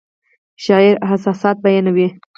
شاعر 0.63 0.95
احساسات 1.07 1.55
بیانوي 1.63 2.07